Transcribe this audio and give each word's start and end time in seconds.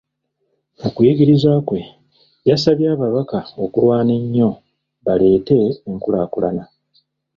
Mu 0.79 0.89
kuyigiriza 0.95 1.49
kwe, 1.67 1.79
yasabye 2.49 2.85
ababaka 2.95 3.39
okulwana 3.63 4.11
ennyo 4.19 4.49
baleete 5.05 5.57
enkulaakulana. 5.91 6.63